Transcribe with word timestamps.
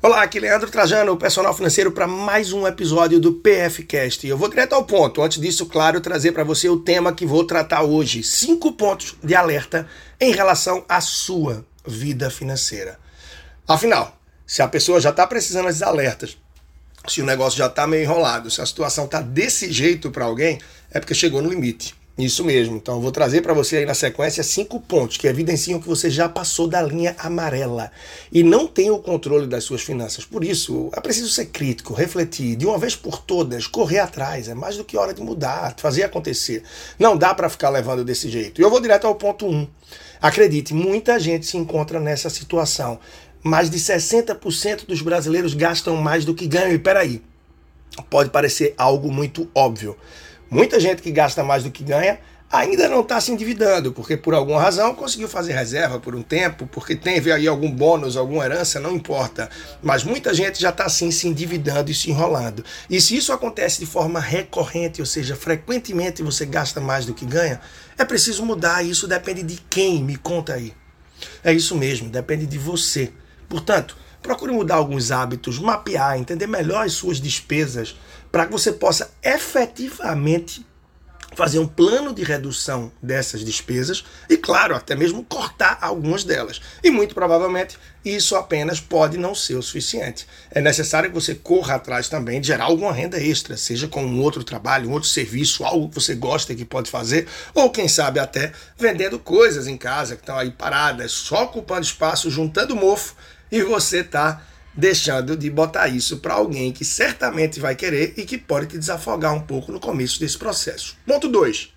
Olá, 0.00 0.22
aqui 0.22 0.38
é 0.38 0.42
Leandro 0.42 0.70
Trajano, 0.70 1.16
personal 1.16 1.52
financeiro, 1.52 1.90
para 1.90 2.06
mais 2.06 2.52
um 2.52 2.68
episódio 2.68 3.18
do 3.18 3.32
PFcast. 3.32 4.24
Eu 4.24 4.38
vou 4.38 4.48
direto 4.48 4.74
ao 4.74 4.84
ponto. 4.84 5.20
Antes 5.20 5.40
disso, 5.40 5.66
claro, 5.66 6.00
trazer 6.00 6.30
para 6.30 6.44
você 6.44 6.68
o 6.68 6.78
tema 6.78 7.12
que 7.12 7.26
vou 7.26 7.44
tratar 7.44 7.82
hoje: 7.82 8.22
cinco 8.22 8.70
pontos 8.70 9.16
de 9.24 9.34
alerta 9.34 9.88
em 10.20 10.30
relação 10.30 10.84
à 10.88 11.00
sua 11.00 11.66
vida 11.84 12.30
financeira. 12.30 12.96
Afinal, 13.66 14.16
se 14.46 14.62
a 14.62 14.68
pessoa 14.68 15.00
já 15.00 15.10
está 15.10 15.26
precisando 15.26 15.66
desses 15.66 15.82
alertas, 15.82 16.38
se 17.08 17.20
o 17.20 17.26
negócio 17.26 17.58
já 17.58 17.66
está 17.66 17.84
meio 17.84 18.04
enrolado, 18.04 18.52
se 18.52 18.60
a 18.60 18.66
situação 18.66 19.06
está 19.06 19.20
desse 19.20 19.72
jeito 19.72 20.12
para 20.12 20.26
alguém, 20.26 20.60
é 20.92 21.00
porque 21.00 21.12
chegou 21.12 21.42
no 21.42 21.50
limite. 21.50 21.96
Isso 22.18 22.44
mesmo. 22.44 22.76
Então 22.76 22.96
eu 22.96 23.00
vou 23.00 23.12
trazer 23.12 23.42
para 23.42 23.54
você 23.54 23.76
aí 23.76 23.86
na 23.86 23.94
sequência 23.94 24.42
cinco 24.42 24.80
pontos 24.80 25.16
que 25.16 25.28
evidenciam 25.28 25.80
que 25.80 25.86
você 25.86 26.10
já 26.10 26.28
passou 26.28 26.66
da 26.66 26.82
linha 26.82 27.14
amarela 27.16 27.92
e 28.32 28.42
não 28.42 28.66
tem 28.66 28.90
o 28.90 28.98
controle 28.98 29.46
das 29.46 29.62
suas 29.62 29.82
finanças. 29.82 30.24
Por 30.24 30.42
isso, 30.42 30.90
é 30.92 31.00
preciso 31.00 31.28
ser 31.28 31.46
crítico, 31.46 31.94
refletir, 31.94 32.56
de 32.56 32.66
uma 32.66 32.76
vez 32.76 32.96
por 32.96 33.22
todas, 33.22 33.68
correr 33.68 34.00
atrás. 34.00 34.48
É 34.48 34.54
mais 34.54 34.76
do 34.76 34.84
que 34.84 34.96
hora 34.96 35.14
de 35.14 35.22
mudar, 35.22 35.76
fazer 35.78 36.02
acontecer. 36.02 36.64
Não 36.98 37.16
dá 37.16 37.32
para 37.32 37.48
ficar 37.48 37.70
levando 37.70 38.04
desse 38.04 38.28
jeito. 38.28 38.60
E 38.60 38.64
eu 38.64 38.70
vou 38.70 38.80
direto 38.80 39.06
ao 39.06 39.14
ponto 39.14 39.46
1. 39.46 39.54
Um. 39.54 39.68
Acredite, 40.20 40.74
muita 40.74 41.20
gente 41.20 41.46
se 41.46 41.56
encontra 41.56 42.00
nessa 42.00 42.28
situação. 42.28 42.98
Mais 43.44 43.70
de 43.70 43.78
60% 43.78 44.86
dos 44.86 45.00
brasileiros 45.02 45.54
gastam 45.54 45.94
mais 45.94 46.24
do 46.24 46.34
que 46.34 46.48
ganham. 46.48 46.72
E 46.72 46.78
peraí, 46.80 47.22
pode 48.10 48.30
parecer 48.30 48.74
algo 48.76 49.12
muito 49.12 49.48
óbvio. 49.54 49.96
Muita 50.50 50.80
gente 50.80 51.02
que 51.02 51.10
gasta 51.10 51.44
mais 51.44 51.64
do 51.64 51.70
que 51.70 51.84
ganha 51.84 52.18
ainda 52.50 52.88
não 52.88 53.02
está 53.02 53.20
se 53.20 53.30
endividando, 53.30 53.92
porque 53.92 54.16
por 54.16 54.34
alguma 54.34 54.60
razão 54.60 54.94
conseguiu 54.94 55.28
fazer 55.28 55.52
reserva 55.52 56.00
por 56.00 56.14
um 56.14 56.22
tempo, 56.22 56.66
porque 56.66 56.96
teve 56.96 57.30
aí 57.30 57.46
algum 57.46 57.70
bônus, 57.70 58.16
alguma 58.16 58.44
herança, 58.44 58.80
não 58.80 58.94
importa. 58.94 59.50
Mas 59.82 60.02
muita 60.02 60.32
gente 60.32 60.60
já 60.60 60.70
está 60.70 60.84
assim 60.84 61.10
se 61.10 61.28
endividando 61.28 61.90
e 61.90 61.94
se 61.94 62.10
enrolando. 62.10 62.64
E 62.88 63.00
se 63.00 63.16
isso 63.16 63.32
acontece 63.32 63.80
de 63.80 63.86
forma 63.86 64.18
recorrente, 64.18 65.00
ou 65.00 65.06
seja, 65.06 65.36
frequentemente 65.36 66.22
você 66.22 66.46
gasta 66.46 66.80
mais 66.80 67.04
do 67.04 67.12
que 67.12 67.26
ganha, 67.26 67.60
é 67.98 68.04
preciso 68.04 68.44
mudar. 68.44 68.82
Isso 68.82 69.06
depende 69.06 69.42
de 69.42 69.60
quem, 69.68 70.02
me 70.02 70.16
conta 70.16 70.54
aí. 70.54 70.72
É 71.44 71.52
isso 71.52 71.76
mesmo, 71.76 72.08
depende 72.08 72.46
de 72.46 72.58
você. 72.58 73.12
Portanto, 73.48 73.96
procure 74.22 74.52
mudar 74.52 74.76
alguns 74.76 75.10
hábitos, 75.10 75.58
mapear, 75.58 76.18
entender 76.18 76.46
melhor 76.46 76.84
as 76.84 76.92
suas 76.92 77.20
despesas 77.20 77.96
para 78.30 78.46
que 78.46 78.52
você 78.52 78.72
possa 78.72 79.10
efetivamente 79.22 80.66
fazer 81.34 81.58
um 81.60 81.68
plano 81.68 82.12
de 82.12 82.24
redução 82.24 82.90
dessas 83.00 83.44
despesas 83.44 84.04
e, 84.28 84.36
claro, 84.36 84.74
até 84.74 84.96
mesmo 84.96 85.22
cortar 85.22 85.78
algumas 85.80 86.24
delas. 86.24 86.60
E 86.82 86.90
muito 86.90 87.14
provavelmente 87.14 87.78
isso 88.04 88.34
apenas 88.34 88.80
pode 88.80 89.16
não 89.16 89.36
ser 89.36 89.54
o 89.54 89.62
suficiente. 89.62 90.26
É 90.50 90.60
necessário 90.60 91.08
que 91.08 91.14
você 91.14 91.36
corra 91.36 91.76
atrás 91.76 92.08
também 92.08 92.40
de 92.40 92.48
gerar 92.48 92.64
alguma 92.64 92.92
renda 92.92 93.22
extra, 93.22 93.56
seja 93.56 93.86
com 93.86 94.04
um 94.04 94.20
outro 94.20 94.42
trabalho, 94.42 94.88
um 94.88 94.92
outro 94.92 95.08
serviço, 95.08 95.64
algo 95.64 95.88
que 95.88 95.94
você 95.94 96.14
gosta 96.14 96.52
e 96.52 96.56
que 96.56 96.64
pode 96.64 96.90
fazer, 96.90 97.28
ou 97.54 97.70
quem 97.70 97.86
sabe 97.86 98.18
até 98.18 98.52
vendendo 98.76 99.18
coisas 99.18 99.68
em 99.68 99.76
casa 99.76 100.16
que 100.16 100.22
estão 100.22 100.36
aí 100.36 100.50
paradas, 100.50 101.12
só 101.12 101.44
ocupando 101.44 101.82
espaço, 101.82 102.30
juntando 102.30 102.74
mofo 102.74 103.14
e 103.50 103.62
você 103.62 104.00
está 104.00 104.42
deixando 104.74 105.36
de 105.36 105.50
botar 105.50 105.88
isso 105.88 106.18
para 106.18 106.34
alguém 106.34 106.72
que 106.72 106.84
certamente 106.84 107.58
vai 107.58 107.74
querer 107.74 108.14
e 108.16 108.24
que 108.24 108.38
pode 108.38 108.68
te 108.68 108.78
desafogar 108.78 109.34
um 109.34 109.40
pouco 109.40 109.72
no 109.72 109.80
começo 109.80 110.20
desse 110.20 110.38
processo. 110.38 110.96
Ponto 111.04 111.28
2. 111.28 111.72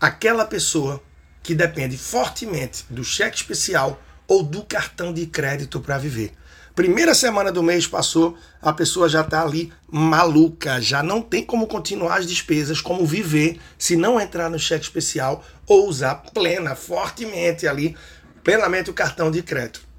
Aquela 0.00 0.44
pessoa 0.44 1.02
que 1.42 1.54
depende 1.54 1.98
fortemente 1.98 2.84
do 2.88 3.02
cheque 3.02 3.36
especial 3.36 4.00
ou 4.28 4.42
do 4.42 4.62
cartão 4.62 5.12
de 5.12 5.26
crédito 5.26 5.80
para 5.80 5.98
viver. 5.98 6.32
Primeira 6.74 7.14
semana 7.14 7.50
do 7.50 7.62
mês 7.62 7.86
passou, 7.86 8.38
a 8.62 8.72
pessoa 8.72 9.08
já 9.08 9.22
está 9.22 9.42
ali 9.42 9.72
maluca, 9.90 10.80
já 10.80 11.02
não 11.02 11.20
tem 11.20 11.44
como 11.44 11.66
continuar 11.66 12.18
as 12.18 12.26
despesas, 12.26 12.80
como 12.80 13.04
viver 13.04 13.58
se 13.76 13.96
não 13.96 14.20
entrar 14.20 14.48
no 14.48 14.58
cheque 14.58 14.84
especial 14.84 15.44
ou 15.66 15.88
usar 15.88 16.14
plena, 16.32 16.76
fortemente 16.76 17.66
ali, 17.66 17.96
plenamente 18.44 18.88
o 18.88 18.94
cartão 18.94 19.30
de 19.30 19.42
crédito. 19.42 19.89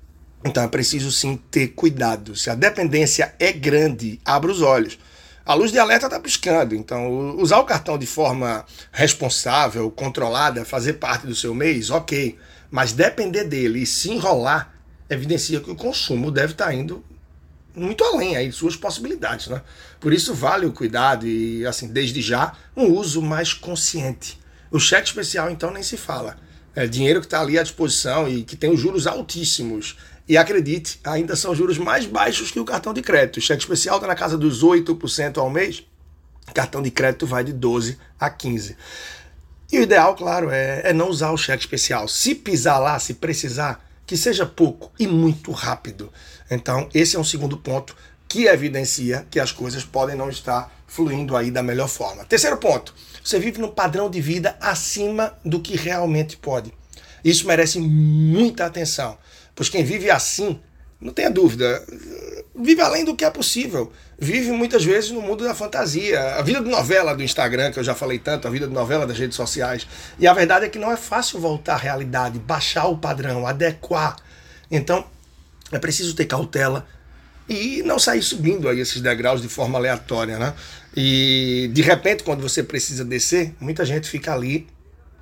Então 0.44 0.64
é 0.64 0.68
preciso 0.68 1.12
sim 1.12 1.38
ter 1.50 1.70
cuidado. 1.70 2.36
Se 2.36 2.50
a 2.50 2.56
dependência 2.56 3.34
é 3.40 3.52
grande, 3.52 4.20
abra 4.26 4.52
os 4.52 4.62
olhos. 4.62 4.98
A 5.46 5.54
luz 5.54 5.72
de 5.72 5.80
alerta 5.80 6.06
está 6.06 6.20
piscando, 6.20 6.76
então 6.76 7.36
usar 7.38 7.60
o 7.60 7.66
cartão 7.66 7.98
de 7.98 8.06
forma 8.06 8.64
responsável, 8.92 9.90
controlada, 9.90 10.64
fazer 10.64 10.94
parte 10.94 11.26
do 11.26 11.36
seu 11.36 11.54
mês, 11.54 11.90
ok. 11.90 12.38
Mas 12.70 12.94
depender 12.94 13.44
dele 13.44 13.80
e 13.80 13.86
se 13.86 14.12
enrolar, 14.12 14.74
evidencia 15.10 15.60
que 15.60 15.72
o 15.72 15.76
consumo 15.76 16.32
deve 16.32 16.54
estar 16.54 16.68
tá 16.68 16.74
indo 16.74 17.04
muito 17.76 18.04
além 18.04 18.36
aí 18.36 18.50
de 18.50 18.56
suas 18.56 18.76
possibilidades, 18.76 19.48
né? 19.48 19.62
Por 20.00 20.14
isso 20.14 20.34
vale 20.34 20.66
o 20.66 20.74
cuidado 20.74 21.28
e, 21.28 21.66
assim, 21.66 21.88
desde 21.88 22.22
já, 22.22 22.54
um 22.76 22.86
uso 22.86 23.22
mais 23.22 23.54
consciente. 23.54 24.40
O 24.70 24.80
cheque 24.80 25.08
especial, 25.08 25.50
então, 25.50 25.72
nem 25.72 25.84
se 25.84 25.98
fala. 25.98 26.38
É 26.76 26.88
dinheiro 26.88 27.20
que 27.20 27.26
está 27.26 27.42
ali 27.42 27.60
à 27.60 27.64
disposição 27.64 28.28
e 28.28 28.44
que 28.44 28.56
tem 28.56 28.72
os 28.72 28.80
juros 28.80 29.06
altíssimos 29.08 29.98
e 30.28 30.38
acredite, 30.38 31.00
ainda 31.04 31.36
são 31.36 31.54
juros 31.54 31.78
mais 31.78 32.06
baixos 32.06 32.52
que 32.52 32.60
o 32.60 32.66
cartão 32.66 32.94
de 32.94 33.02
crédito. 33.02 33.38
O 33.38 33.42
cheque 33.42 33.62
especial 33.62 33.98
está 33.98 34.08
na 34.08 34.16
casa 34.16 34.38
dos 34.38 34.64
8% 34.64 35.38
ao 35.38 35.50
mês, 35.50 35.84
cartão 36.54 36.82
de 36.82 36.92
crédito 36.92 37.26
vai 37.26 37.44
de 37.44 37.54
12% 37.54 37.98
a 38.20 38.30
15%. 38.30 38.76
E 39.72 39.80
o 39.80 39.84
ideal, 39.84 40.16
claro, 40.16 40.50
é, 40.50 40.82
é 40.90 40.94
não 40.94 41.10
usar 41.10 41.32
o 41.32 41.38
cheque 41.38 41.64
especial. 41.64 42.08
Se 42.08 42.36
pisar 42.36 42.78
lá, 42.78 43.00
se 43.00 43.14
precisar, 43.14 43.82
que 44.06 44.18
seja 44.18 44.46
pouco 44.46 44.92
e 45.00 45.08
muito 45.08 45.52
rápido. 45.52 46.12
Então, 46.50 46.90
esse 46.94 47.16
é 47.16 47.20
um 47.20 47.24
segundo 47.24 47.56
ponto 47.56 47.96
que 48.28 48.48
evidencia 48.48 49.26
que 49.32 49.40
as 49.40 49.54
coisas 49.54 49.86
podem 49.86 50.16
não 50.16 50.30
estar 50.30 50.70
fluindo 50.88 51.38
aí 51.38 51.50
da 51.50 51.64
melhor 51.64 51.88
forma. 51.88 52.26
Terceiro 52.26 52.58
ponto, 52.58 52.94
você 53.24 53.40
vive 53.40 53.62
num 53.62 53.70
padrão 53.70 54.10
de 54.10 54.20
vida 54.20 54.58
acima 54.60 55.34
do 55.46 55.62
que 55.62 55.78
realmente 55.78 56.36
pode. 56.36 56.74
Isso 57.24 57.48
merece 57.48 57.80
muita 57.80 58.66
atenção. 58.66 59.18
Pois 59.62 59.70
quem 59.70 59.84
vive 59.84 60.10
assim, 60.10 60.60
não 61.00 61.14
tenha 61.14 61.30
dúvida, 61.30 61.86
vive 62.56 62.82
além 62.82 63.06
do 63.06 63.16
que 63.16 63.24
é 63.24 63.30
possível. 63.30 63.94
Vive 64.18 64.50
muitas 64.50 64.84
vezes 64.84 65.12
no 65.12 65.22
mundo 65.22 65.44
da 65.44 65.54
fantasia. 65.54 66.20
A 66.34 66.42
vida 66.42 66.60
de 66.60 66.68
novela 66.68 67.16
do 67.16 67.22
Instagram, 67.22 67.72
que 67.72 67.78
eu 67.78 67.84
já 67.84 67.94
falei 67.94 68.18
tanto, 68.18 68.48
a 68.48 68.50
vida 68.50 68.66
de 68.66 68.74
novela 68.74 69.06
das 69.06 69.20
redes 69.20 69.36
sociais. 69.36 69.86
E 70.18 70.26
a 70.26 70.34
verdade 70.34 70.66
é 70.66 70.68
que 70.68 70.80
não 70.80 70.92
é 70.92 70.98
fácil 70.98 71.40
voltar 71.40 71.76
à 71.76 71.78
realidade, 71.78 72.40
baixar 72.40 72.88
o 72.88 72.98
padrão, 72.98 73.46
adequar. 73.46 74.16
Então, 74.72 75.06
é 75.72 75.78
preciso 75.78 76.16
ter 76.16 76.26
cautela 76.26 76.88
e 77.48 77.84
não 77.84 78.00
sair 78.00 78.24
subindo 78.24 78.68
aí 78.68 78.80
esses 78.80 79.00
degraus 79.00 79.44
de 79.44 79.48
forma 79.48 79.78
aleatória, 79.78 80.40
né? 80.40 80.56
E 80.98 81.70
de 81.72 81.84
repente, 81.84 82.24
quando 82.24 82.42
você 82.42 82.64
precisa 82.64 83.06
descer, 83.06 83.54
muita 83.60 83.86
gente 83.86 84.10
fica 84.10 84.34
ali 84.34 84.68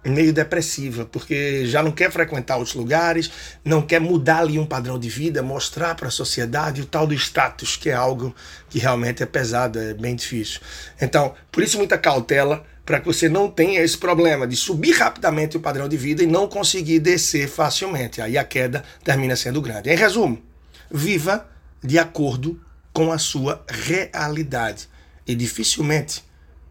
meio 0.04 0.32
depressiva, 0.32 1.06
porque 1.06 1.66
já 1.66 1.84
não 1.84 1.92
quer 1.92 2.12
frequentar 2.12 2.58
outros 2.58 2.76
lugares, 2.76 3.30
não 3.64 3.82
quer 3.82 4.00
mudar 4.00 4.40
ali 4.40 4.58
um 4.58 4.66
padrão 4.66 4.98
de 4.98 5.10
vida, 5.10 5.44
mostrar 5.44 5.96
para 5.96 6.08
a 6.08 6.12
sociedade 6.12 6.82
o 6.82 6.86
tal 6.86 7.06
do 7.06 7.14
status, 7.14 7.76
que 7.76 7.90
é 7.90 7.94
algo 7.94 8.34
que 8.70 8.80
realmente 8.80 9.22
é 9.22 9.26
pesado, 9.26 9.78
é 9.78 9.94
bem 9.94 10.16
difícil. 10.16 10.62
Então, 11.02 11.34
por 11.52 11.64
isso 11.64 11.78
muita 11.78 11.98
cautela 11.98 12.66
para 12.86 13.00
que 13.00 13.06
você 13.06 13.30
não 13.30 13.52
tenha 13.52 13.82
esse 13.82 13.98
problema 13.98 14.48
de 14.48 14.56
subir 14.56 14.94
rapidamente 14.94 15.58
o 15.58 15.60
padrão 15.60 15.88
de 15.88 15.96
vida 15.96 16.24
e 16.24 16.28
não 16.28 16.48
conseguir 16.48 17.00
descer 17.00 17.48
facilmente. 17.48 18.20
Aí 18.22 18.38
a 18.38 18.44
queda 18.44 18.84
termina 19.04 19.36
sendo 19.36 19.62
grande. 19.62 19.92
Em 19.92 19.96
resumo, 19.96 20.42
viva 20.90 21.48
de 21.84 22.00
acordo 22.00 22.60
com 22.92 23.12
a 23.12 23.20
sua 23.20 23.64
realidade 23.70 24.90
e 25.28 25.36
dificilmente 25.36 26.24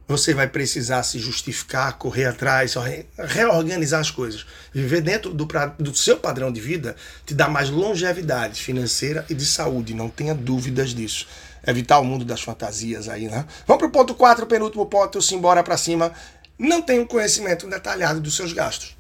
você 0.09 0.33
vai 0.33 0.49
precisar 0.49 1.03
se 1.03 1.19
justificar, 1.19 1.99
correr 1.99 2.25
atrás, 2.25 2.75
reorganizar 3.19 4.01
as 4.01 4.11
coisas. 4.11 4.47
Viver 4.73 5.03
dentro 5.03 5.35
do, 5.35 5.47
do, 5.79 5.95
seu 5.95 6.17
padrão 6.17 6.51
de 6.51 6.61
vida 6.63 6.97
te 7.27 7.35
dá 7.35 7.47
mais 7.47 7.69
longevidade 7.69 8.63
financeira 8.63 9.27
e 9.29 9.35
de 9.35 9.45
saúde, 9.45 9.93
não 9.93 10.09
tenha 10.09 10.35
dúvidas 10.35 10.95
disso. 10.95 11.29
Evitar 11.67 11.99
o 11.99 12.05
mundo 12.05 12.25
das 12.25 12.41
fantasias 12.41 13.09
aí, 13.09 13.29
né? 13.29 13.45
Vamos 13.67 13.81
para 13.81 13.89
o 13.89 13.93
ponto 13.93 14.15
4, 14.15 14.47
penúltimo 14.47 14.87
ponto, 14.87 15.21
simbora 15.21 15.63
para 15.63 15.77
cima. 15.77 16.11
Não 16.59 16.81
tem 16.81 16.99
um 16.99 17.07
conhecimento 17.07 17.69
detalhado 17.69 18.21
dos 18.21 18.35
seus 18.35 18.53
gastos 18.55 18.98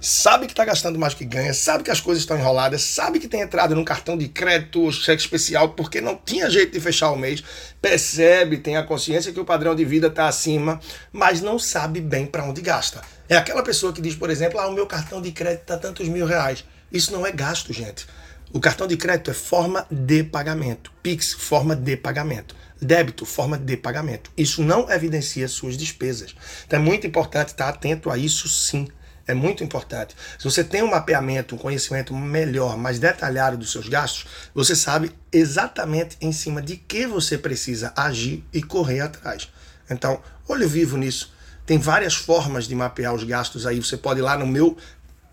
sabe 0.00 0.46
que 0.46 0.52
está 0.52 0.64
gastando 0.64 0.98
mais 0.98 1.14
que 1.14 1.24
ganha, 1.24 1.52
sabe 1.54 1.84
que 1.84 1.90
as 1.90 2.00
coisas 2.00 2.22
estão 2.22 2.38
enroladas, 2.38 2.82
sabe 2.82 3.18
que 3.18 3.28
tem 3.28 3.40
entrado 3.40 3.74
num 3.74 3.84
cartão 3.84 4.16
de 4.16 4.28
crédito 4.28 4.82
ou 4.82 4.92
cheque 4.92 5.22
especial 5.22 5.70
porque 5.70 6.00
não 6.00 6.16
tinha 6.16 6.50
jeito 6.50 6.72
de 6.72 6.80
fechar 6.80 7.10
o 7.10 7.16
mês, 7.16 7.42
percebe, 7.80 8.58
tem 8.58 8.76
a 8.76 8.82
consciência 8.82 9.32
que 9.32 9.40
o 9.40 9.44
padrão 9.44 9.74
de 9.74 9.84
vida 9.84 10.08
está 10.08 10.28
acima, 10.28 10.80
mas 11.12 11.40
não 11.40 11.58
sabe 11.58 12.00
bem 12.00 12.26
para 12.26 12.44
onde 12.44 12.60
gasta. 12.60 13.00
É 13.28 13.36
aquela 13.36 13.62
pessoa 13.62 13.92
que 13.92 14.02
diz, 14.02 14.14
por 14.14 14.30
exemplo, 14.30 14.58
ah, 14.60 14.68
o 14.68 14.72
meu 14.72 14.86
cartão 14.86 15.20
de 15.20 15.32
crédito 15.32 15.62
está 15.62 15.76
tantos 15.76 16.08
mil 16.08 16.26
reais. 16.26 16.64
Isso 16.92 17.12
não 17.12 17.26
é 17.26 17.32
gasto, 17.32 17.72
gente. 17.72 18.06
O 18.52 18.60
cartão 18.60 18.86
de 18.86 18.96
crédito 18.96 19.30
é 19.30 19.34
forma 19.34 19.84
de 19.90 20.22
pagamento. 20.22 20.92
Pix, 21.02 21.32
forma 21.32 21.74
de 21.74 21.96
pagamento. 21.96 22.54
Débito, 22.80 23.26
forma 23.26 23.58
de 23.58 23.76
pagamento. 23.76 24.30
Isso 24.36 24.62
não 24.62 24.88
evidencia 24.90 25.48
suas 25.48 25.76
despesas. 25.76 26.36
Então 26.66 26.78
é 26.78 26.82
muito 26.82 27.06
importante 27.06 27.48
estar 27.48 27.68
atento 27.68 28.10
a 28.10 28.16
isso 28.16 28.48
sim. 28.48 28.86
É 29.26 29.34
muito 29.34 29.64
importante. 29.64 30.14
Se 30.38 30.44
você 30.44 30.62
tem 30.62 30.82
um 30.82 30.90
mapeamento, 30.90 31.54
um 31.54 31.58
conhecimento 31.58 32.14
melhor, 32.14 32.76
mais 32.76 32.98
detalhado 32.98 33.56
dos 33.56 33.72
seus 33.72 33.88
gastos, 33.88 34.26
você 34.54 34.76
sabe 34.76 35.12
exatamente 35.32 36.16
em 36.20 36.32
cima 36.32 36.60
de 36.60 36.76
que 36.76 37.06
você 37.06 37.38
precisa 37.38 37.92
agir 37.96 38.44
e 38.52 38.62
correr 38.62 39.00
atrás. 39.00 39.48
Então, 39.90 40.20
olho 40.48 40.68
vivo 40.68 40.96
nisso. 40.96 41.32
Tem 41.66 41.78
várias 41.78 42.14
formas 42.14 42.68
de 42.68 42.74
mapear 42.74 43.14
os 43.14 43.24
gastos 43.24 43.66
aí. 43.66 43.80
Você 43.80 43.96
pode 43.96 44.20
ir 44.20 44.22
lá 44.22 44.36
no 44.36 44.46
meu 44.46 44.76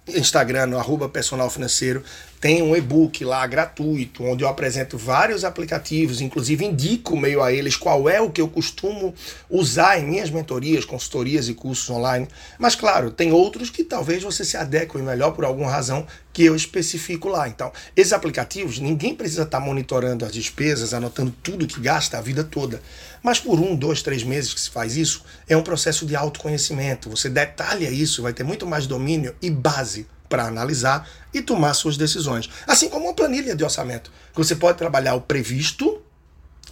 Instagram, 0.07 0.67
no 0.67 0.79
arroba 0.79 1.09
personal 1.09 1.49
financeiro, 1.49 2.03
tem 2.41 2.63
um 2.63 2.75
e-book 2.75 3.23
lá 3.23 3.45
gratuito, 3.45 4.23
onde 4.23 4.43
eu 4.43 4.47
apresento 4.47 4.97
vários 4.97 5.45
aplicativos, 5.45 6.21
inclusive 6.21 6.65
indico 6.65 7.15
meio 7.15 7.43
a 7.43 7.53
eles 7.53 7.75
qual 7.75 8.09
é 8.09 8.19
o 8.19 8.31
que 8.31 8.41
eu 8.41 8.47
costumo 8.47 9.13
usar 9.47 9.99
em 9.99 10.05
minhas 10.05 10.31
mentorias, 10.31 10.83
consultorias 10.83 11.47
e 11.47 11.53
cursos 11.53 11.87
online. 11.91 12.27
Mas 12.57 12.73
claro, 12.73 13.11
tem 13.11 13.31
outros 13.31 13.69
que 13.69 13.83
talvez 13.83 14.23
você 14.23 14.43
se 14.43 14.57
adeque 14.57 14.97
melhor 14.97 15.33
por 15.33 15.45
alguma 15.45 15.69
razão 15.69 16.07
que 16.33 16.43
eu 16.43 16.55
especifico 16.55 17.27
lá. 17.27 17.47
Então, 17.47 17.71
esses 17.95 18.11
aplicativos, 18.11 18.79
ninguém 18.79 19.13
precisa 19.13 19.43
estar 19.43 19.59
monitorando 19.59 20.25
as 20.25 20.31
despesas, 20.31 20.95
anotando 20.95 21.31
tudo 21.43 21.67
que 21.67 21.79
gasta 21.79 22.17
a 22.17 22.21
vida 22.21 22.43
toda. 22.43 22.81
Mas 23.21 23.39
por 23.39 23.59
um, 23.59 23.75
dois, 23.75 24.01
três 24.01 24.23
meses 24.23 24.51
que 24.51 24.59
se 24.59 24.71
faz 24.71 24.97
isso, 24.97 25.23
é 25.47 25.55
um 25.55 25.61
processo 25.61 26.07
de 26.07 26.15
autoconhecimento. 26.15 27.07
Você 27.11 27.29
detalha 27.29 27.91
isso, 27.91 28.23
vai 28.23 28.33
ter 28.33 28.43
muito 28.43 28.65
mais 28.65 28.87
domínio 28.87 29.35
e 29.39 29.51
base 29.51 30.07
para 30.31 30.47
analisar 30.47 31.07
e 31.33 31.41
tomar 31.41 31.73
suas 31.73 31.97
decisões. 31.97 32.49
Assim 32.65 32.87
como 32.87 33.05
uma 33.05 33.13
planilha 33.13 33.53
de 33.53 33.63
orçamento. 33.63 34.09
Você 34.33 34.55
pode 34.55 34.77
trabalhar 34.77 35.13
o 35.13 35.21
previsto 35.21 36.01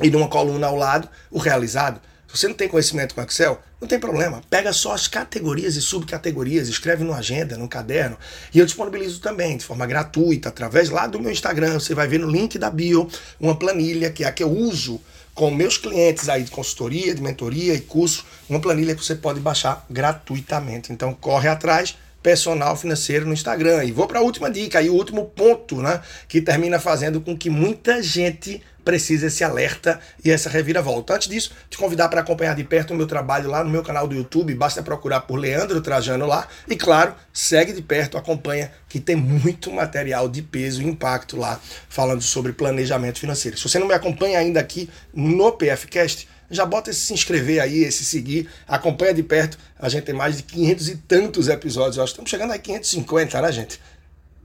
e 0.01 0.09
numa 0.09 0.29
coluna 0.29 0.67
ao 0.67 0.77
lado 0.77 1.09
o 1.29 1.37
realizado. 1.37 1.99
Se 2.25 2.37
você 2.37 2.47
não 2.47 2.55
tem 2.55 2.69
conhecimento 2.69 3.13
com 3.13 3.21
Excel, 3.21 3.59
não 3.81 3.87
tem 3.87 3.99
problema. 3.99 4.41
Pega 4.49 4.71
só 4.71 4.93
as 4.93 5.07
categorias 5.07 5.75
e 5.75 5.81
subcategorias, 5.81 6.69
escreve 6.69 7.03
no 7.03 7.13
agenda, 7.13 7.57
no 7.57 7.67
caderno. 7.67 8.17
E 8.53 8.59
eu 8.59 8.65
disponibilizo 8.65 9.19
também, 9.19 9.57
de 9.57 9.65
forma 9.65 9.85
gratuita, 9.85 10.49
através 10.49 10.89
lá 10.89 11.07
do 11.07 11.19
meu 11.19 11.31
Instagram. 11.31 11.79
Você 11.79 11.93
vai 11.93 12.07
ver 12.07 12.19
no 12.19 12.29
link 12.29 12.57
da 12.57 12.69
bio 12.69 13.09
uma 13.39 13.55
planilha, 13.55 14.11
que 14.11 14.23
é 14.23 14.27
a 14.27 14.31
que 14.31 14.43
eu 14.43 14.51
uso 14.51 15.01
com 15.33 15.49
meus 15.49 15.77
clientes 15.77 16.29
aí 16.29 16.43
de 16.43 16.51
consultoria, 16.51 17.15
de 17.15 17.21
mentoria 17.21 17.73
e 17.73 17.81
curso. 17.81 18.23
Uma 18.47 18.59
planilha 18.59 18.95
que 18.95 19.03
você 19.03 19.15
pode 19.15 19.39
baixar 19.39 19.85
gratuitamente. 19.89 20.93
Então 20.93 21.13
corre 21.13 21.49
atrás 21.49 21.95
personal 22.21 22.75
financeiro 22.75 23.25
no 23.25 23.33
Instagram. 23.33 23.83
E 23.83 23.91
vou 23.91 24.07
para 24.07 24.19
a 24.19 24.23
última 24.23 24.49
dica, 24.49 24.79
aí 24.79 24.89
o 24.89 24.95
último 24.95 25.25
ponto, 25.25 25.81
né, 25.81 26.01
que 26.27 26.41
termina 26.41 26.79
fazendo 26.79 27.21
com 27.21 27.37
que 27.37 27.49
muita 27.49 28.01
gente 28.01 28.61
precise 28.83 29.27
esse 29.27 29.43
alerta 29.43 29.99
e 30.23 30.31
essa 30.31 30.49
reviravolta. 30.49 31.13
Antes 31.13 31.27
disso, 31.27 31.51
te 31.69 31.77
convidar 31.77 32.09
para 32.09 32.21
acompanhar 32.21 32.55
de 32.55 32.63
perto 32.63 32.91
o 32.91 32.97
meu 32.97 33.05
trabalho 33.05 33.47
lá 33.47 33.63
no 33.63 33.69
meu 33.69 33.83
canal 33.83 34.07
do 34.07 34.15
YouTube, 34.15 34.53
basta 34.55 34.81
procurar 34.81 35.21
por 35.21 35.35
Leandro 35.35 35.79
Trajano 35.79 36.25
lá 36.25 36.47
e 36.67 36.75
claro, 36.75 37.13
segue 37.31 37.71
de 37.71 37.83
perto, 37.83 38.17
acompanha 38.17 38.71
que 38.87 38.99
tem 38.99 39.15
muito 39.15 39.71
material 39.71 40.27
de 40.27 40.41
peso 40.41 40.81
e 40.81 40.87
impacto 40.87 41.37
lá 41.37 41.59
falando 41.87 42.21
sobre 42.21 42.51
planejamento 42.51 43.19
financeiro. 43.19 43.57
Se 43.57 43.69
você 43.69 43.77
não 43.77 43.87
me 43.87 43.93
acompanha 43.93 44.39
ainda 44.39 44.59
aqui 44.59 44.89
no 45.13 45.51
PFcast, 45.51 46.27
já 46.49 46.65
bota 46.65 46.89
esse 46.89 47.01
se 47.01 47.13
inscrever 47.13 47.61
aí, 47.61 47.83
esse 47.83 48.03
seguir, 48.03 48.49
acompanha 48.67 49.13
de 49.13 49.23
perto. 49.23 49.57
A 49.77 49.89
gente 49.89 50.05
tem 50.05 50.15
mais 50.15 50.37
de 50.37 50.43
500 50.43 50.89
e 50.89 50.95
tantos 50.97 51.47
episódios, 51.47 51.97
acho 51.97 52.07
que 52.07 52.11
estamos 52.11 52.29
chegando 52.29 52.51
aí 52.51 52.59
550, 52.59 53.41
né, 53.41 53.51
gente? 53.51 53.79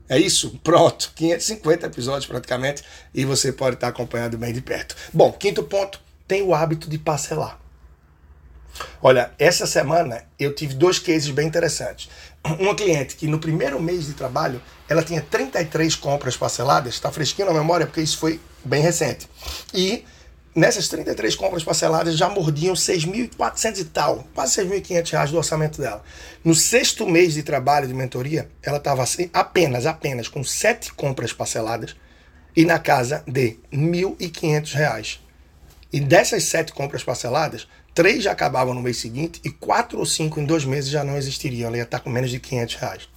É 0.07 0.19
isso? 0.19 0.59
Pronto, 0.63 1.11
550 1.15 1.87
episódios 1.87 2.25
praticamente 2.27 2.83
e 3.13 3.25
você 3.25 3.51
pode 3.51 3.75
estar 3.75 3.87
acompanhando 3.87 4.37
bem 4.37 4.53
de 4.53 4.61
perto. 4.61 4.95
Bom, 5.11 5.31
quinto 5.31 5.63
ponto, 5.63 5.99
tem 6.27 6.43
o 6.43 6.53
hábito 6.53 6.89
de 6.89 6.97
parcelar. 6.97 7.59
Olha, 9.01 9.31
essa 9.39 9.65
semana 9.65 10.23
eu 10.37 10.53
tive 10.53 10.73
dois 10.73 10.99
cases 10.99 11.29
bem 11.29 11.47
interessantes. 11.47 12.09
Uma 12.59 12.75
cliente 12.75 13.15
que 13.15 13.27
no 13.27 13.39
primeiro 13.39 13.81
mês 13.81 14.05
de 14.05 14.13
trabalho 14.13 14.61
ela 14.87 15.01
tinha 15.01 15.21
33 15.21 15.95
compras 15.95 16.37
parceladas, 16.37 16.93
está 16.93 17.11
fresquinho 17.11 17.47
na 17.47 17.53
memória 17.53 17.87
porque 17.87 18.01
isso 18.01 18.17
foi 18.17 18.39
bem 18.63 18.81
recente. 18.81 19.27
E 19.73 20.03
Nessas 20.55 20.87
33 20.87 21.35
compras 21.35 21.65
parceladas 21.65 22.17
já 22.17 22.29
mordiam 22.29 22.73
6.400 22.75 23.77
e 23.77 23.83
tal, 23.83 24.25
quase 24.33 24.61
6.500 24.63 25.11
reais 25.11 25.31
do 25.31 25.37
orçamento 25.37 25.81
dela. 25.81 26.01
No 26.45 26.55
sexto 26.55 27.05
mês 27.05 27.33
de 27.33 27.43
trabalho 27.43 27.85
de 27.85 27.93
mentoria, 27.93 28.49
ela 28.63 28.77
estava 28.77 29.03
assim, 29.03 29.29
apenas, 29.33 29.85
apenas 29.85 30.29
com 30.29 30.45
sete 30.45 30.93
compras 30.93 31.33
parceladas 31.33 31.93
e 32.55 32.63
na 32.63 32.79
casa 32.79 33.21
de 33.27 33.57
1.500 33.69 34.73
reais. 34.73 35.19
E 35.91 35.99
dessas 35.99 36.45
sete 36.45 36.71
compras 36.71 37.03
parceladas, 37.03 37.67
três 37.93 38.23
já 38.23 38.31
acabavam 38.31 38.73
no 38.73 38.81
mês 38.81 38.95
seguinte 38.95 39.41
e 39.43 39.49
quatro 39.49 39.99
ou 39.99 40.05
cinco 40.05 40.39
em 40.39 40.45
dois 40.45 40.63
meses 40.63 40.89
já 40.89 41.03
não 41.03 41.17
existiriam. 41.17 41.67
Ela 41.67 41.77
ia 41.77 41.83
estar 41.83 41.99
com 41.99 42.09
menos 42.09 42.31
de 42.31 42.39
500 42.39 42.75
reais. 42.75 43.14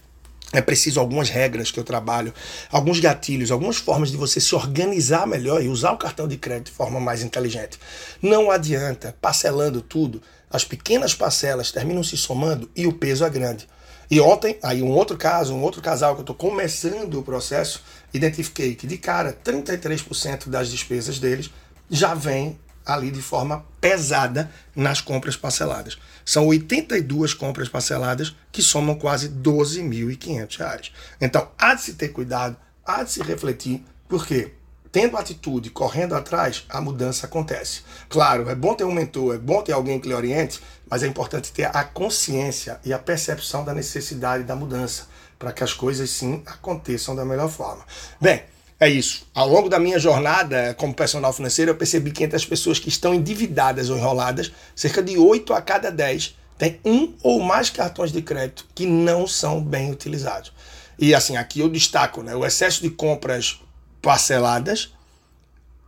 É 0.53 0.63
preciso 0.63 0.99
algumas 0.99 1.29
regras 1.29 1.71
que 1.71 1.79
eu 1.79 1.85
trabalho, 1.85 2.33
alguns 2.71 3.01
gatilhos, 3.01 3.51
algumas 3.51 3.77
formas 3.77 4.11
de 4.11 4.17
você 4.17 4.41
se 4.41 4.55
organizar 4.55 5.27
melhor 5.27 5.63
e 5.63 5.69
usar 5.69 5.93
o 5.93 5.99
cartão 5.99 6.27
de 6.27 6.39
crédito 6.39 6.67
de 6.67 6.73
forma 6.73 6.99
mais 6.99 7.23
inteligente. 7.23 7.79
Não 8.23 8.51
adianta 8.51 9.15
parcelando 9.21 9.83
tudo, 9.83 10.23
as 10.51 10.65
pequenas 10.65 11.15
parcelas 11.15 11.71
terminam 11.71 12.03
se 12.03 12.17
somando 12.17 12.71
e 12.75 12.87
o 12.87 12.93
peso 12.95 13.25
é 13.25 13.31
grande. 13.31 13.69
E 14.11 14.21
ontem, 14.21 14.59
aí 14.63 14.81
um 14.81 14.91
outro 14.91 15.19
caso, 15.19 15.55
um 15.55 15.63
outro 15.63 15.83
casal 15.83 16.15
que 16.15 16.21
eu 16.21 16.23
estou 16.23 16.35
começando 16.35 17.19
o 17.19 17.23
processo, 17.23 17.83
identifiquei 18.15 18.75
que 18.75 18.87
de 18.87 18.97
cara 18.97 19.37
33% 19.45 20.49
das 20.49 20.71
despesas 20.71 21.19
deles 21.19 21.51
já 21.91 22.15
vem 22.15 22.59
ali 22.89 23.11
de 23.11 23.21
forma 23.21 23.65
pesada 23.81 24.51
nas 24.75 25.01
compras 25.01 25.37
parceladas. 25.37 25.99
São 26.25 26.47
82 26.47 27.35
compras 27.35 27.69
parceladas 27.69 28.35
que 28.51 28.63
somam 28.63 28.95
quase 28.95 29.29
12.500 29.29 30.57
reais. 30.59 30.93
Então, 31.21 31.49
há 31.59 31.75
de 31.75 31.83
se 31.83 31.95
ter 31.95 32.09
cuidado, 32.09 32.57
há 32.85 33.03
de 33.03 33.13
se 33.13 33.23
refletir, 33.23 33.85
porque 34.09 34.53
tendo 34.91 35.19
atitude, 35.19 35.69
correndo 35.69 36.15
atrás, 36.15 36.65
a 36.69 36.81
mudança 36.81 37.27
acontece. 37.27 37.83
Claro, 38.09 38.49
é 38.49 38.55
bom 38.55 38.75
ter 38.75 38.85
um 38.85 38.93
mentor, 38.93 39.35
é 39.35 39.39
bom 39.39 39.63
ter 39.63 39.73
alguém 39.73 40.01
que 40.01 40.09
lhe 40.09 40.15
oriente, 40.15 40.61
mas 40.91 41.03
é 41.03 41.07
importante 41.07 41.53
ter 41.53 41.65
a 41.77 41.85
consciência 41.85 42.81
e 42.85 42.93
a 42.93 42.99
percepção 42.99 43.65
da 43.65 43.75
necessidade 43.75 44.45
da 44.45 44.57
mudança, 44.57 45.07
para 45.39 45.53
que 45.53 45.63
as 45.63 45.75
coisas 45.75 46.09
sim 46.11 46.43
aconteçam 46.47 47.15
da 47.15 47.25
melhor 47.25 47.51
forma. 47.51 47.85
Bem, 48.21 48.43
é 48.81 48.89
isso. 48.89 49.27
Ao 49.35 49.49
longo 49.49 49.69
da 49.69 49.79
minha 49.79 49.99
jornada 49.99 50.75
como 50.75 50.95
personal 50.95 51.33
financeiro, 51.33 51.73
eu 51.73 51.77
percebi 51.77 52.13
que 52.13 52.23
entre 52.23 52.37
as 52.37 52.45
pessoas 52.45 52.79
que 52.79 52.89
estão 52.89 53.13
endividadas 53.13 53.91
ou 53.91 53.97
enroladas, 53.97 54.53
cerca 54.75 55.03
de 55.03 55.19
8 55.19 55.53
a 55.53 55.61
cada 55.61 55.91
10 55.91 56.37
tem 56.57 56.81
um 56.85 57.15
ou 57.23 57.41
mais 57.41 57.71
cartões 57.71 58.13
de 58.13 58.21
crédito 58.21 58.67
que 58.75 58.87
não 58.87 59.27
são 59.27 59.63
bem 59.63 59.91
utilizados. 59.91 60.53
E 60.99 61.15
assim, 61.15 61.37
aqui 61.37 61.61
eu 61.61 61.69
destaco 61.69 62.23
né, 62.23 62.35
o 62.35 62.45
excesso 62.45 62.83
de 62.83 62.91
compras 62.91 63.61
parceladas, 64.03 64.93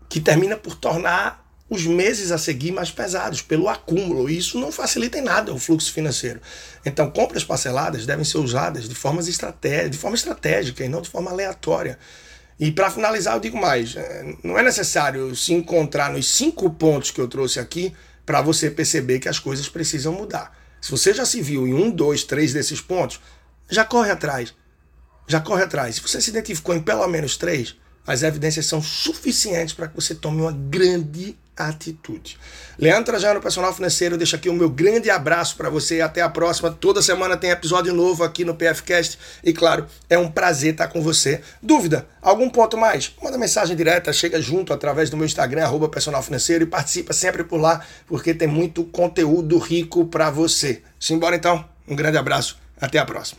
que 0.08 0.20
termina 0.20 0.56
por 0.56 0.74
tornar 0.74 1.44
os 1.68 1.86
meses 1.86 2.32
a 2.32 2.38
seguir 2.38 2.72
mais 2.72 2.90
pesados 2.90 3.42
pelo 3.42 3.68
acúmulo. 3.68 4.28
E 4.28 4.36
isso 4.36 4.58
não 4.58 4.72
facilita 4.72 5.18
em 5.18 5.22
nada 5.22 5.54
o 5.54 5.58
fluxo 5.58 5.92
financeiro. 5.92 6.40
Então, 6.84 7.08
compras 7.10 7.44
parceladas 7.44 8.04
devem 8.04 8.24
ser 8.24 8.38
usadas 8.38 8.88
de, 8.88 8.94
formas 8.94 9.26
de 9.26 9.96
forma 9.96 10.16
estratégica 10.16 10.84
e 10.84 10.88
não 10.88 11.00
de 11.00 11.08
forma 11.08 11.30
aleatória. 11.30 11.96
E 12.60 12.70
para 12.70 12.90
finalizar, 12.90 13.34
eu 13.34 13.40
digo 13.40 13.58
mais: 13.58 13.96
é, 13.96 14.36
não 14.44 14.58
é 14.58 14.62
necessário 14.62 15.34
se 15.34 15.54
encontrar 15.54 16.12
nos 16.12 16.28
cinco 16.28 16.68
pontos 16.68 17.10
que 17.10 17.18
eu 17.18 17.26
trouxe 17.26 17.58
aqui 17.58 17.94
para 18.26 18.42
você 18.42 18.70
perceber 18.70 19.18
que 19.18 19.30
as 19.30 19.38
coisas 19.38 19.66
precisam 19.66 20.12
mudar. 20.12 20.54
Se 20.78 20.90
você 20.90 21.14
já 21.14 21.24
se 21.24 21.40
viu 21.40 21.66
em 21.66 21.72
um, 21.72 21.90
dois, 21.90 22.22
três 22.22 22.52
desses 22.52 22.80
pontos, 22.80 23.18
já 23.68 23.82
corre 23.82 24.10
atrás. 24.10 24.54
Já 25.26 25.40
corre 25.40 25.62
atrás. 25.62 25.94
Se 25.94 26.02
você 26.02 26.20
se 26.20 26.28
identificou 26.28 26.74
em 26.74 26.82
pelo 26.82 27.06
menos 27.08 27.38
três, 27.38 27.76
as 28.06 28.22
evidências 28.22 28.66
são 28.66 28.82
suficientes 28.82 29.72
para 29.72 29.88
que 29.88 29.94
você 29.94 30.14
tome 30.14 30.42
uma 30.42 30.52
grande 30.52 31.38
atitude. 31.68 32.38
Leandro 32.78 33.04
Trajano, 33.04 33.40
personal 33.40 33.74
financeiro, 33.74 34.16
deixa 34.16 34.36
aqui 34.36 34.48
o 34.48 34.54
meu 34.54 34.70
grande 34.70 35.10
abraço 35.10 35.56
para 35.56 35.68
você 35.68 35.96
e 35.96 36.00
até 36.00 36.22
a 36.22 36.28
próxima. 36.28 36.70
Toda 36.70 37.02
semana 37.02 37.36
tem 37.36 37.50
episódio 37.50 37.92
novo 37.94 38.24
aqui 38.24 38.44
no 38.44 38.54
PFcast 38.54 39.18
e 39.44 39.52
claro, 39.52 39.86
é 40.08 40.18
um 40.18 40.30
prazer 40.30 40.72
estar 40.72 40.88
com 40.88 41.02
você. 41.02 41.40
Dúvida? 41.62 42.06
Algum 42.22 42.48
ponto 42.48 42.76
mais? 42.76 43.14
Manda 43.22 43.38
mensagem 43.38 43.76
direta, 43.76 44.12
chega 44.12 44.40
junto 44.40 44.72
através 44.72 45.10
do 45.10 45.16
meu 45.16 45.26
Instagram 45.26 45.64
arroba 45.64 45.88
personal 45.88 46.22
financeiro 46.22 46.64
e 46.64 46.66
participa 46.66 47.12
sempre 47.12 47.44
por 47.44 47.60
lá, 47.60 47.84
porque 48.06 48.34
tem 48.34 48.48
muito 48.48 48.84
conteúdo 48.84 49.58
rico 49.58 50.06
para 50.06 50.30
você. 50.30 50.82
Simbora 50.98 51.36
então. 51.36 51.64
Um 51.86 51.96
grande 51.96 52.18
abraço. 52.18 52.58
Até 52.80 52.98
a 52.98 53.04
próxima. 53.04 53.38